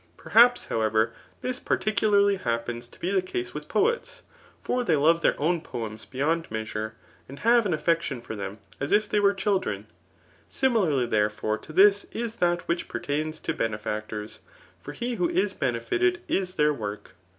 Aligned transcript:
Perhaps, 0.17 0.65
however, 0.65 1.13
this 1.43 1.59
par 1.59 1.77
tkulariy 1.77 2.39
happens 2.41 2.87
to 2.87 2.99
be 2.99 3.11
the 3.11 3.21
case 3.21 3.53
with 3.53 3.67
poets; 3.67 4.23
for 4.63 4.83
they 4.83 4.95
love 4.95 5.21
their 5.21 5.39
own 5.39 5.61
poems 5.61 6.05
beyond 6.05 6.49
measure, 6.49 6.95
and 7.29 7.37
have 7.41 7.67
an 7.67 7.73
affection 7.75 8.19
for 8.19 8.35
them 8.35 8.57
as 8.79 8.91
if 8.91 9.07
they 9.07 9.19
were 9.19 9.35
children. 9.35 9.85
Similar 10.49 11.05
therefore 11.05 11.59
to 11.59 11.71
this 11.71 12.05
is 12.13 12.37
that 12.37 12.67
which 12.67 12.87
pertains 12.87 13.39
to 13.41 13.53
benefactors^ 13.53 14.39
for 14.81 14.93
he 14.93 15.13
who 15.17 15.29
is 15.29 15.53
benefited 15.53 16.21
is 16.27 16.55
their 16.55 16.73
work. 16.73 17.13